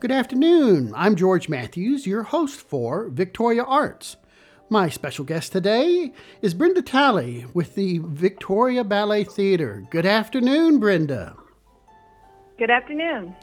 Good 0.00 0.12
afternoon. 0.12 0.92
I'm 0.94 1.16
George 1.16 1.48
Matthews, 1.48 2.06
your 2.06 2.22
host 2.22 2.60
for 2.60 3.08
Victoria 3.08 3.64
Arts. 3.64 4.16
My 4.70 4.88
special 4.88 5.24
guest 5.24 5.50
today 5.50 6.12
is 6.40 6.54
Brenda 6.54 6.82
Talley 6.82 7.46
with 7.52 7.74
the 7.74 7.98
Victoria 8.04 8.84
Ballet 8.84 9.24
Theater. 9.24 9.88
Good 9.90 10.06
afternoon, 10.06 10.78
Brenda. 10.78 11.34
Good 12.58 12.70
afternoon. 12.70 13.34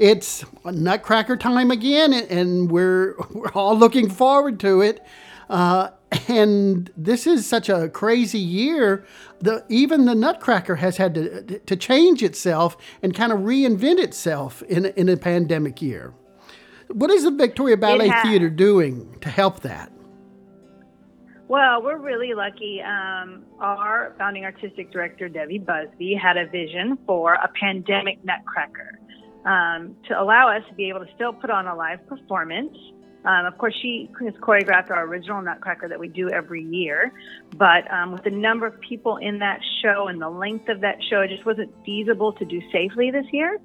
It's 0.00 0.44
Nutcracker 0.64 1.36
time 1.36 1.70
again, 1.70 2.12
and 2.12 2.72
we're, 2.72 3.14
we're 3.30 3.52
all 3.52 3.78
looking 3.78 4.10
forward 4.10 4.58
to 4.60 4.80
it. 4.80 5.06
Uh, 5.48 5.90
and 6.28 6.90
this 6.96 7.26
is 7.26 7.46
such 7.46 7.68
a 7.68 7.88
crazy 7.88 8.38
year. 8.38 9.04
The 9.40 9.64
even 9.68 10.06
the 10.06 10.14
Nutcracker 10.14 10.76
has 10.76 10.96
had 10.96 11.14
to 11.14 11.58
to 11.58 11.76
change 11.76 12.22
itself 12.22 12.76
and 13.02 13.14
kind 13.14 13.32
of 13.32 13.40
reinvent 13.40 13.98
itself 13.98 14.62
in 14.62 14.86
in 14.86 15.08
a 15.08 15.16
pandemic 15.16 15.80
year. 15.80 16.12
What 16.88 17.10
is 17.10 17.22
the 17.22 17.30
Victoria 17.30 17.76
Ballet 17.76 18.10
Theater 18.22 18.50
doing 18.50 19.16
to 19.20 19.28
help 19.28 19.60
that? 19.60 19.92
Well, 21.46 21.82
we're 21.82 21.98
really 21.98 22.34
lucky. 22.34 22.80
Um, 22.80 23.44
our 23.60 24.14
founding 24.18 24.44
artistic 24.44 24.92
director, 24.92 25.28
Debbie 25.28 25.58
Busby, 25.58 26.14
had 26.14 26.36
a 26.36 26.46
vision 26.46 26.96
for 27.06 27.34
a 27.34 27.50
pandemic 27.60 28.24
Nutcracker 28.24 28.98
um, 29.44 29.96
to 30.08 30.20
allow 30.20 30.48
us 30.48 30.62
to 30.68 30.74
be 30.74 30.88
able 30.88 31.00
to 31.00 31.12
still 31.14 31.32
put 31.32 31.50
on 31.50 31.66
a 31.66 31.74
live 31.74 32.06
performance 32.06 32.76
um, 33.24 33.46
of 33.46 33.58
course, 33.58 33.74
she 33.82 34.10
has 34.24 34.34
choreographed 34.34 34.90
our 34.90 35.04
original 35.04 35.42
Nutcracker 35.42 35.88
that 35.88 36.00
we 36.00 36.08
do 36.08 36.30
every 36.30 36.62
year, 36.62 37.12
but 37.56 37.90
um, 37.92 38.12
with 38.12 38.24
the 38.24 38.30
number 38.30 38.66
of 38.66 38.80
people 38.80 39.18
in 39.18 39.38
that 39.40 39.60
show 39.82 40.08
and 40.08 40.20
the 40.20 40.28
length 40.30 40.68
of 40.68 40.80
that 40.80 40.96
show, 41.10 41.20
it 41.20 41.28
just 41.28 41.44
wasn't 41.44 41.70
feasible 41.84 42.32
to 42.34 42.44
do 42.44 42.60
safely 42.72 43.10
this 43.10 43.26
year. 43.32 43.58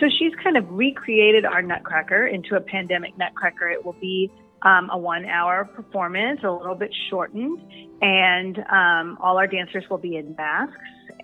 So 0.00 0.06
she's 0.18 0.32
kind 0.42 0.56
of 0.56 0.64
recreated 0.70 1.44
our 1.44 1.62
Nutcracker 1.62 2.26
into 2.26 2.56
a 2.56 2.60
pandemic 2.60 3.16
Nutcracker. 3.18 3.68
It 3.70 3.84
will 3.84 3.96
be 4.00 4.30
um, 4.62 4.88
a 4.90 4.98
one 4.98 5.26
hour 5.26 5.64
performance, 5.64 6.40
a 6.42 6.50
little 6.50 6.74
bit 6.74 6.92
shortened, 7.10 7.60
and 8.00 8.58
um, 8.70 9.18
all 9.20 9.36
our 9.36 9.46
dancers 9.46 9.84
will 9.90 9.98
be 9.98 10.16
in 10.16 10.34
masks 10.36 10.74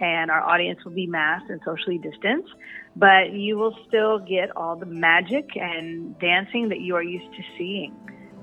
and 0.01 0.31
our 0.31 0.41
audience 0.41 0.85
will 0.85 0.93
be 0.93 1.07
masked 1.07 1.51
and 1.51 1.61
socially 1.65 1.99
distanced, 1.99 2.51
but 2.97 3.33
you 3.33 3.57
will 3.59 3.77
still 3.87 4.19
get 4.19 4.57
all 4.57 4.77
the 4.77 4.87
magic 4.87 5.57
and 5.57 6.19
dancing 6.19 6.71
that 6.71 6.81
you 6.81 6.97
are 6.97 7.03
used 7.03 7.33
to 7.37 7.43
seeing. 7.57 7.95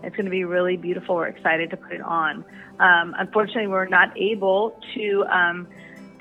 It's 0.03 0.15
going 0.15 0.25
to 0.25 0.31
be 0.31 0.43
really 0.43 0.77
beautiful. 0.77 1.15
We're 1.15 1.27
excited 1.27 1.71
to 1.71 1.77
put 1.77 1.93
it 1.93 2.01
on. 2.01 2.45
Um, 2.79 3.15
unfortunately, 3.17 3.67
we're 3.67 3.87
not 3.87 4.15
able 4.15 4.79
to 4.93 5.25
um, 5.25 5.67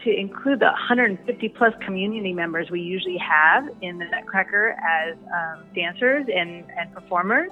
to 0.05 0.15
include 0.15 0.61
the 0.61 0.67
150 0.67 1.49
plus 1.51 1.75
community 1.85 2.33
members 2.33 2.71
we 2.71 2.81
usually 2.81 3.19
have 3.19 3.69
in 3.83 3.99
the 3.99 4.05
Nutcracker 4.05 4.71
as 4.71 5.17
um, 5.35 5.65
dancers 5.75 6.27
and, 6.33 6.65
and 6.79 6.93
performers. 6.95 7.51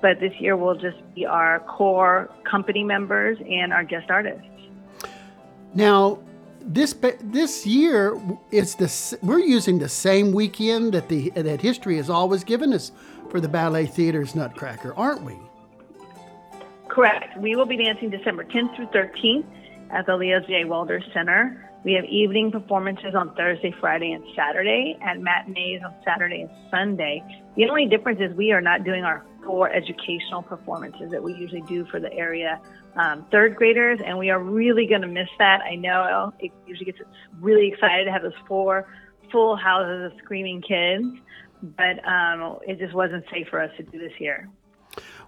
But 0.00 0.20
this 0.20 0.32
year 0.38 0.56
will 0.56 0.76
just 0.76 0.98
be 1.14 1.26
our 1.26 1.60
core 1.60 2.30
company 2.48 2.84
members 2.84 3.38
and 3.40 3.72
our 3.72 3.82
guest 3.82 4.08
artists. 4.08 4.46
Now, 5.74 6.20
this 6.66 6.94
this 7.20 7.64
year 7.64 8.20
it's 8.50 8.74
the 8.74 9.18
we're 9.22 9.38
using 9.38 9.78
the 9.78 9.88
same 9.88 10.32
weekend 10.32 10.92
that 10.94 11.08
the 11.08 11.30
that 11.30 11.60
history 11.60 11.96
has 11.96 12.10
always 12.10 12.42
given 12.42 12.72
us 12.72 12.90
for 13.30 13.40
the 13.40 13.48
ballet 13.48 13.86
theater's 13.86 14.34
Nutcracker, 14.34 14.94
aren't 14.94 15.22
we? 15.22 15.36
Correct. 16.88 17.36
We 17.38 17.56
will 17.56 17.66
be 17.66 17.76
dancing 17.76 18.10
December 18.10 18.44
10th 18.44 18.76
through 18.76 18.86
13th 18.86 19.44
at 19.90 20.06
the 20.06 20.16
Leo 20.16 20.40
J. 20.40 20.64
Welder 20.64 21.02
Center. 21.12 21.70
We 21.84 21.92
have 21.92 22.04
evening 22.04 22.50
performances 22.50 23.14
on 23.14 23.34
Thursday, 23.34 23.74
Friday, 23.78 24.12
and 24.12 24.24
Saturday, 24.34 24.98
and 25.02 25.22
matinees 25.22 25.82
on 25.84 25.94
Saturday 26.04 26.42
and 26.42 26.50
Sunday. 26.70 27.22
The 27.56 27.68
only 27.68 27.86
difference 27.86 28.20
is 28.20 28.34
we 28.36 28.50
are 28.52 28.60
not 28.60 28.84
doing 28.84 29.04
our 29.04 29.24
four 29.46 29.72
educational 29.72 30.42
performances 30.42 31.10
that 31.10 31.22
we 31.22 31.32
usually 31.34 31.62
do 31.62 31.86
for 31.86 32.00
the 32.00 32.12
area 32.12 32.60
um, 32.96 33.26
third 33.30 33.56
graders, 33.56 34.00
and 34.04 34.18
we 34.18 34.30
are 34.30 34.42
really 34.42 34.86
going 34.86 35.02
to 35.02 35.06
miss 35.06 35.28
that. 35.38 35.60
I 35.60 35.76
know 35.76 36.32
it 36.40 36.50
usually 36.66 36.86
gets 36.86 36.98
really 37.40 37.68
excited 37.68 38.06
to 38.06 38.12
have 38.12 38.22
those 38.22 38.32
four 38.48 38.88
full 39.30 39.56
houses 39.56 40.12
of 40.12 40.18
screaming 40.24 40.62
kids, 40.62 41.04
but 41.62 42.06
um, 42.08 42.58
it 42.66 42.78
just 42.78 42.94
wasn't 42.94 43.24
safe 43.30 43.48
for 43.48 43.60
us 43.60 43.70
to 43.76 43.82
do 43.82 43.98
this 43.98 44.12
year. 44.18 44.48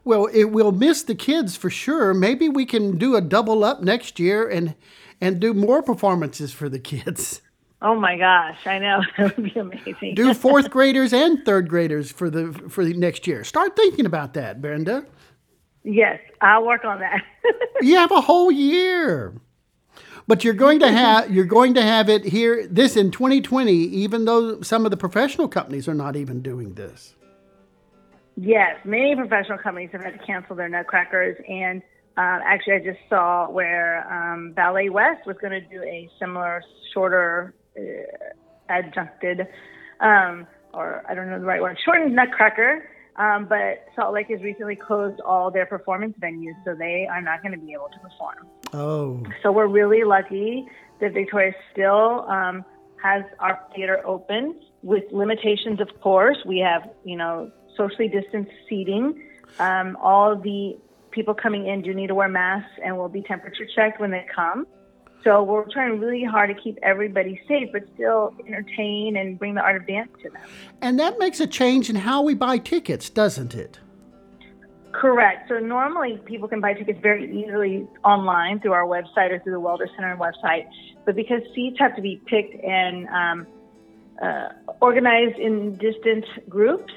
Well, 0.04 0.26
it 0.32 0.44
will 0.44 0.72
miss 0.72 1.02
the 1.02 1.14
kids 1.14 1.56
for 1.56 1.68
sure. 1.68 2.14
Maybe 2.14 2.48
we 2.48 2.64
can 2.64 2.96
do 2.96 3.16
a 3.16 3.20
double 3.20 3.64
up 3.64 3.82
next 3.82 4.18
year 4.18 4.48
and 4.48 4.74
and 5.20 5.40
do 5.40 5.52
more 5.52 5.82
performances 5.82 6.52
for 6.52 6.68
the 6.68 6.78
kids. 6.78 7.42
Oh 7.80 7.94
my 7.94 8.16
gosh, 8.18 8.66
I 8.66 8.78
know 8.78 9.02
that 9.18 9.36
would 9.36 9.54
be 9.54 9.60
amazing. 9.60 10.14
do 10.14 10.34
fourth 10.34 10.70
graders 10.70 11.12
and 11.12 11.44
third 11.44 11.68
graders 11.68 12.10
for 12.10 12.28
the 12.28 12.52
for 12.68 12.84
the 12.84 12.94
next 12.94 13.26
year. 13.26 13.44
Start 13.44 13.76
thinking 13.76 14.06
about 14.06 14.34
that, 14.34 14.60
Brenda. 14.60 15.06
Yes, 15.84 16.20
I'll 16.40 16.66
work 16.66 16.84
on 16.84 16.98
that. 17.00 17.22
you 17.80 17.96
have 17.96 18.10
a 18.10 18.20
whole 18.20 18.50
year. 18.50 19.34
But 20.26 20.44
you're 20.44 20.54
going 20.54 20.80
to 20.80 20.88
have 20.88 21.30
you're 21.30 21.46
going 21.46 21.74
to 21.74 21.82
have 21.82 22.10
it 22.10 22.24
here 22.24 22.66
this 22.66 22.96
in 22.96 23.10
2020 23.10 23.72
even 23.72 24.26
though 24.26 24.60
some 24.60 24.84
of 24.84 24.90
the 24.90 24.96
professional 24.96 25.48
companies 25.48 25.88
are 25.88 25.94
not 25.94 26.16
even 26.16 26.42
doing 26.42 26.74
this. 26.74 27.14
Yes, 28.36 28.76
many 28.84 29.16
professional 29.16 29.56
companies 29.56 29.88
have 29.92 30.02
had 30.02 30.20
to 30.20 30.26
cancel 30.26 30.54
their 30.54 30.68
nutcrackers 30.68 31.38
and 31.48 31.80
uh, 32.18 32.40
actually 32.44 32.74
I 32.74 32.78
just 32.80 32.98
saw 33.08 33.48
where 33.48 34.06
um, 34.12 34.52
Ballet 34.52 34.90
West 34.90 35.26
was 35.26 35.36
going 35.40 35.52
to 35.52 35.60
do 35.62 35.82
a 35.82 36.10
similar 36.20 36.62
shorter 36.92 37.54
adjuncted 38.68 39.46
um, 40.00 40.46
or 40.72 41.02
I 41.08 41.14
don't 41.14 41.30
know 41.30 41.38
the 41.38 41.46
right 41.46 41.62
word, 41.62 41.78
shortened 41.84 42.14
nutcracker 42.14 42.88
um, 43.18 43.46
but 43.48 43.84
Salt 43.96 44.14
Lake 44.14 44.28
has 44.28 44.40
recently 44.42 44.76
closed 44.76 45.20
all 45.20 45.50
their 45.50 45.66
performance 45.66 46.16
venues, 46.22 46.54
so 46.64 46.74
they 46.74 47.08
are 47.10 47.20
not 47.20 47.42
going 47.42 47.52
to 47.52 47.58
be 47.58 47.72
able 47.72 47.88
to 47.92 47.98
perform. 47.98 48.46
Oh. 48.72 49.22
So 49.42 49.50
we're 49.50 49.66
really 49.66 50.04
lucky 50.04 50.66
that 51.00 51.12
Victoria 51.12 51.52
still 51.72 52.24
um, 52.28 52.64
has 53.02 53.24
our 53.40 53.60
theater 53.74 54.06
open 54.06 54.60
with 54.82 55.02
limitations, 55.10 55.80
of 55.80 55.88
course. 56.00 56.38
We 56.46 56.58
have, 56.60 56.88
you 57.04 57.16
know, 57.16 57.50
socially 57.76 58.08
distanced 58.08 58.52
seating. 58.68 59.20
Um, 59.58 59.96
all 60.00 60.36
the 60.36 60.78
people 61.10 61.34
coming 61.34 61.66
in 61.66 61.82
do 61.82 61.92
need 61.94 62.08
to 62.08 62.14
wear 62.14 62.28
masks 62.28 62.70
and 62.84 62.96
will 62.96 63.08
be 63.08 63.22
temperature 63.22 63.66
checked 63.74 64.00
when 64.00 64.12
they 64.12 64.26
come. 64.32 64.64
So 65.24 65.42
we're 65.42 65.68
trying 65.70 65.98
really 65.98 66.24
hard 66.24 66.54
to 66.54 66.62
keep 66.62 66.78
everybody 66.82 67.40
safe, 67.48 67.70
but 67.72 67.82
still 67.94 68.34
entertain 68.46 69.16
and 69.16 69.38
bring 69.38 69.54
the 69.54 69.60
art 69.60 69.76
of 69.76 69.86
dance 69.86 70.10
to 70.22 70.30
them. 70.30 70.42
And 70.80 70.98
that 71.00 71.18
makes 71.18 71.40
a 71.40 71.46
change 71.46 71.90
in 71.90 71.96
how 71.96 72.22
we 72.22 72.34
buy 72.34 72.58
tickets, 72.58 73.10
doesn't 73.10 73.54
it? 73.54 73.80
Correct. 74.92 75.48
So 75.48 75.58
normally 75.58 76.18
people 76.24 76.48
can 76.48 76.60
buy 76.60 76.74
tickets 76.74 76.98
very 77.02 77.24
easily 77.30 77.86
online 78.04 78.60
through 78.60 78.72
our 78.72 78.86
website 78.86 79.30
or 79.30 79.38
through 79.40 79.52
the 79.52 79.60
Welder 79.60 79.88
Center 79.94 80.16
website, 80.16 80.66
but 81.04 81.14
because 81.14 81.42
seats 81.54 81.78
have 81.78 81.94
to 81.96 82.02
be 82.02 82.20
picked 82.26 82.54
and 82.64 83.06
um, 83.08 83.46
uh, 84.22 84.48
organized 84.80 85.38
in 85.38 85.76
distant 85.76 86.24
groups, 86.48 86.92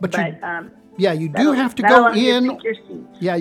But, 0.00 0.12
but 0.12 0.18
you, 0.18 0.36
um, 0.42 0.70
yeah, 0.96 1.12
you 1.12 1.28
do 1.28 1.52
have 1.52 1.74
to 1.74 1.82
go 1.82 2.10
in. 2.12 2.58
Yeah, 3.18 3.36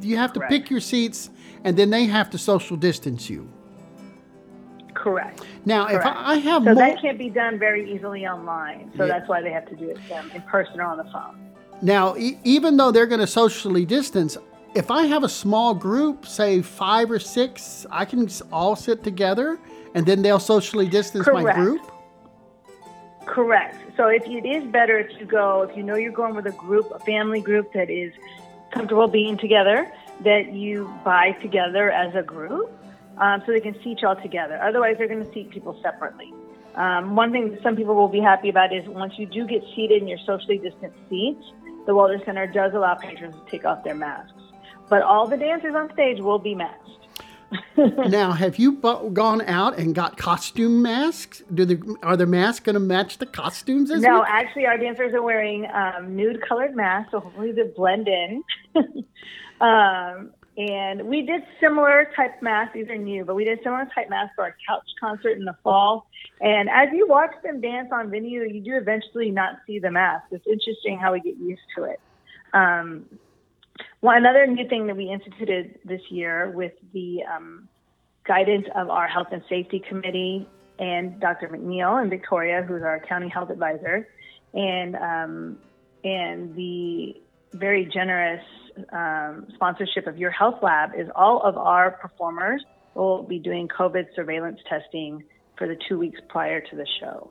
you, 0.00 0.16
have 0.16 0.32
to 0.34 0.40
pick 0.48 0.70
your 0.70 0.80
seats 0.80 1.30
and 1.64 1.76
then 1.76 1.90
they 1.90 2.04
have 2.04 2.30
to 2.30 2.38
social 2.38 2.76
distance 2.76 3.28
you. 3.28 3.48
Correct. 4.94 5.42
Now, 5.64 5.86
Correct. 5.86 6.06
if 6.06 6.12
I 6.14 6.34
have 6.36 6.62
so 6.62 6.74
more... 6.74 6.74
that 6.74 7.00
can't 7.00 7.18
be 7.18 7.30
done 7.30 7.58
very 7.58 7.92
easily 7.92 8.26
online. 8.26 8.90
So 8.96 9.04
yeah. 9.04 9.12
that's 9.12 9.28
why 9.28 9.40
they 9.40 9.50
have 9.50 9.66
to 9.68 9.76
do 9.76 9.90
it 9.90 9.98
um, 10.12 10.30
in 10.32 10.42
person 10.42 10.80
or 10.80 10.84
on 10.84 10.98
the 10.98 11.04
phone. 11.04 11.50
Now, 11.82 12.16
e- 12.16 12.38
even 12.44 12.76
though 12.76 12.90
they're 12.90 13.06
going 13.06 13.20
to 13.20 13.26
socially 13.26 13.86
distance, 13.86 14.36
if 14.74 14.90
I 14.90 15.06
have 15.06 15.24
a 15.24 15.28
small 15.28 15.74
group, 15.74 16.26
say 16.26 16.62
five 16.62 17.10
or 17.10 17.18
six, 17.18 17.86
I 17.90 18.04
can 18.04 18.28
all 18.52 18.76
sit 18.76 19.02
together, 19.02 19.58
and 19.94 20.06
then 20.06 20.22
they'll 20.22 20.38
socially 20.38 20.88
distance 20.88 21.24
Correct. 21.24 21.44
my 21.44 21.54
group. 21.54 21.90
Correct. 23.26 23.76
So 23.96 24.08
if 24.08 24.26
it 24.26 24.46
is 24.46 24.64
better 24.70 24.98
if 24.98 25.18
you 25.18 25.26
go, 25.26 25.62
if 25.62 25.76
you 25.76 25.82
know 25.82 25.96
you're 25.96 26.12
going 26.12 26.34
with 26.34 26.46
a 26.46 26.52
group, 26.52 26.90
a 26.92 26.98
family 27.00 27.40
group 27.40 27.72
that 27.72 27.90
is 27.90 28.12
comfortable 28.70 29.08
being 29.08 29.36
together, 29.38 29.90
that 30.24 30.52
you 30.52 30.92
buy 31.04 31.32
together 31.42 31.90
as 31.90 32.14
a 32.14 32.22
group 32.22 32.70
um, 33.18 33.42
so 33.44 33.52
they 33.52 33.60
can 33.60 33.74
seat 33.82 33.98
you 34.02 34.08
all 34.08 34.16
together. 34.16 34.60
Otherwise, 34.62 34.96
they're 34.98 35.08
going 35.08 35.24
to 35.24 35.32
seat 35.32 35.50
people 35.50 35.78
separately. 35.82 36.32
Um, 36.74 37.16
one 37.16 37.32
thing 37.32 37.50
that 37.50 37.62
some 37.62 37.76
people 37.76 37.94
will 37.94 38.08
be 38.08 38.20
happy 38.20 38.48
about 38.48 38.72
is 38.72 38.86
once 38.88 39.14
you 39.18 39.26
do 39.26 39.46
get 39.46 39.62
seated 39.74 40.02
in 40.02 40.08
your 40.08 40.18
socially 40.24 40.58
distant 40.58 40.92
seats, 41.08 41.44
the 41.86 41.94
Welder 41.94 42.20
Center 42.24 42.46
does 42.46 42.72
allow 42.74 42.94
patrons 42.94 43.34
to 43.34 43.50
take 43.50 43.64
off 43.64 43.82
their 43.82 43.94
masks. 43.94 44.32
But 44.88 45.02
all 45.02 45.26
the 45.26 45.36
dancers 45.36 45.74
on 45.74 45.92
stage 45.92 46.20
will 46.20 46.38
be 46.38 46.54
masked. 46.54 46.89
now, 47.76 48.32
have 48.32 48.58
you 48.58 48.72
bu- 48.72 49.10
gone 49.10 49.42
out 49.42 49.78
and 49.78 49.94
got 49.94 50.16
costume 50.16 50.82
masks? 50.82 51.42
Do 51.52 51.64
the 51.64 51.96
are 52.02 52.16
the 52.16 52.26
masks 52.26 52.60
going 52.60 52.74
to 52.74 52.80
match 52.80 53.18
the 53.18 53.26
costumes? 53.26 53.88
This 53.88 54.02
no, 54.02 54.24
actually, 54.26 54.66
our 54.66 54.78
dancers 54.78 55.14
are 55.14 55.22
wearing 55.22 55.66
um, 55.72 56.14
nude 56.16 56.40
colored 56.46 56.76
masks, 56.76 57.12
so 57.12 57.20
hopefully 57.20 57.52
they 57.52 57.64
blend 57.74 58.08
in. 58.08 58.44
um, 59.60 60.30
and 60.56 61.06
we 61.06 61.22
did 61.22 61.42
similar 61.60 62.10
type 62.16 62.42
masks. 62.42 62.74
These 62.74 62.88
are 62.88 62.96
new, 62.96 63.24
but 63.24 63.34
we 63.34 63.44
did 63.44 63.60
similar 63.62 63.88
type 63.94 64.10
masks 64.10 64.34
for 64.36 64.44
our 64.44 64.56
couch 64.68 64.84
concert 65.00 65.38
in 65.38 65.44
the 65.44 65.56
fall. 65.62 66.06
And 66.40 66.68
as 66.68 66.88
you 66.92 67.06
watch 67.08 67.30
them 67.42 67.60
dance 67.60 67.88
on 67.92 68.10
video, 68.10 68.42
you 68.42 68.60
do 68.60 68.76
eventually 68.76 69.30
not 69.30 69.58
see 69.66 69.78
the 69.78 69.90
mask. 69.90 70.26
It's 70.30 70.46
interesting 70.46 70.98
how 70.98 71.12
we 71.12 71.20
get 71.20 71.36
used 71.36 71.62
to 71.76 71.84
it. 71.84 72.00
Um, 72.52 73.06
well, 74.02 74.16
another 74.16 74.46
new 74.46 74.68
thing 74.68 74.86
that 74.86 74.96
we 74.96 75.10
instituted 75.10 75.78
this 75.84 76.00
year 76.10 76.50
with 76.50 76.72
the 76.92 77.22
um, 77.24 77.68
guidance 78.26 78.66
of 78.74 78.88
our 78.88 79.06
health 79.06 79.28
and 79.32 79.42
safety 79.48 79.82
committee 79.86 80.48
and 80.78 81.20
Dr. 81.20 81.48
McNeil 81.48 82.00
and 82.00 82.08
Victoria, 82.08 82.62
who's 82.62 82.82
our 82.82 83.00
county 83.00 83.28
health 83.28 83.50
advisor, 83.50 84.08
and 84.54 84.96
um, 84.96 85.58
and 86.02 86.54
the 86.56 87.14
very 87.52 87.84
generous 87.84 88.42
um, 88.92 89.46
sponsorship 89.54 90.06
of 90.06 90.16
Your 90.16 90.30
Health 90.30 90.62
Lab 90.62 90.90
is 90.96 91.08
all 91.14 91.42
of 91.42 91.58
our 91.58 91.90
performers 91.90 92.64
will 92.94 93.22
be 93.22 93.38
doing 93.38 93.68
COVID 93.68 94.06
surveillance 94.14 94.58
testing 94.68 95.22
for 95.58 95.66
the 95.66 95.76
two 95.88 95.98
weeks 95.98 96.18
prior 96.28 96.60
to 96.60 96.76
the 96.76 96.86
show. 97.00 97.30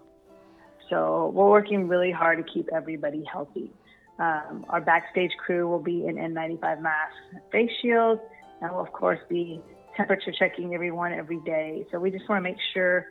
So 0.89 1.31
we're 1.33 1.49
working 1.49 1.87
really 1.87 2.11
hard 2.11 2.45
to 2.45 2.53
keep 2.53 2.69
everybody 2.73 3.23
healthy. 3.31 3.71
Um, 4.19 4.65
our 4.69 4.81
backstage 4.81 5.31
crew 5.37 5.67
will 5.69 5.81
be 5.81 6.05
in 6.05 6.15
N95 6.15 6.81
masks 6.81 7.15
and 7.31 7.41
face 7.51 7.71
shields, 7.81 8.21
and 8.61 8.71
we'll, 8.71 8.81
of 8.81 8.91
course, 8.91 9.19
be 9.29 9.61
temperature 9.95 10.31
checking 10.37 10.73
everyone 10.73 11.13
every 11.13 11.39
day. 11.45 11.85
So 11.91 11.99
we 11.99 12.11
just 12.11 12.27
want 12.27 12.39
to 12.39 12.43
make 12.43 12.57
sure 12.73 13.07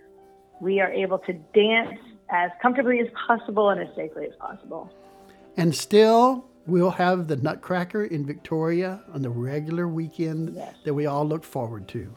we 0.61 0.81
are 0.81 0.93
able 0.93 1.19
to 1.21 1.33
dance 1.33 1.99
as 2.31 2.51
comfortably 2.61 3.01
as 3.01 3.07
possible 3.27 3.71
and 3.71 3.81
as 3.81 3.89
safely 3.97 4.27
as 4.27 4.35
possible. 4.39 4.93
And 5.57 5.75
still, 5.75 6.45
we'll 6.67 6.91
have 6.91 7.27
the 7.29 7.37
Nutcracker 7.37 8.05
in 8.05 8.27
Victoria 8.27 9.03
on 9.13 9.23
the 9.23 9.31
regular 9.31 9.89
weekend 9.89 10.55
Yes. 10.55 10.75
that 10.85 10.93
we 10.93 11.07
all 11.07 11.27
look 11.27 11.43
forward 11.43 11.89
to. 11.89 12.15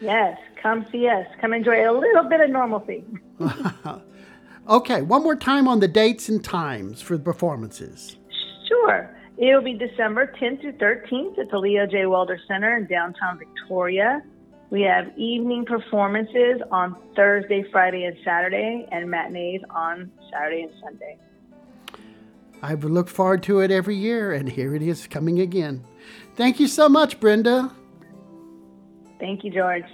Yes, 0.00 0.38
come 0.62 0.84
see 0.92 1.08
us. 1.08 1.26
Come 1.40 1.54
enjoy 1.54 1.90
a 1.90 1.92
little 1.92 2.24
bit 2.28 2.40
of 2.42 2.50
normalcy. 2.50 3.02
Okay, 4.68 5.00
one 5.02 5.22
more 5.22 5.36
time 5.36 5.68
on 5.68 5.78
the 5.78 5.86
dates 5.86 6.28
and 6.28 6.42
times 6.42 7.00
for 7.00 7.16
the 7.16 7.22
performances. 7.22 8.16
Sure. 8.66 9.16
It'll 9.38 9.62
be 9.62 9.74
December 9.74 10.32
10th 10.40 10.60
through 10.62 10.72
13th 10.72 11.38
at 11.38 11.50
the 11.50 11.58
Leo 11.58 11.86
J. 11.86 12.06
Welder 12.06 12.38
Center 12.48 12.76
in 12.76 12.86
downtown 12.86 13.38
Victoria. 13.38 14.22
We 14.70 14.82
have 14.82 15.16
evening 15.16 15.66
performances 15.66 16.60
on 16.72 16.96
Thursday, 17.14 17.64
Friday, 17.70 18.04
and 18.04 18.16
Saturday, 18.24 18.88
and 18.90 19.08
matinees 19.08 19.60
on 19.70 20.10
Saturday 20.32 20.62
and 20.62 20.72
Sunday. 20.82 21.18
I've 22.60 22.82
looked 22.82 23.10
forward 23.10 23.44
to 23.44 23.60
it 23.60 23.70
every 23.70 23.94
year, 23.94 24.32
and 24.32 24.48
here 24.48 24.74
it 24.74 24.82
is 24.82 25.06
coming 25.06 25.38
again. 25.38 25.84
Thank 26.34 26.58
you 26.58 26.66
so 26.66 26.88
much, 26.88 27.20
Brenda. 27.20 27.72
Thank 29.20 29.44
you, 29.44 29.52
George. 29.52 29.84